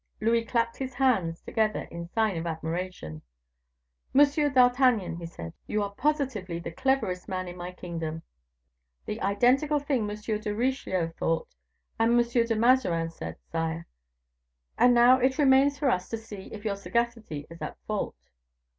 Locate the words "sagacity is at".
16.77-17.77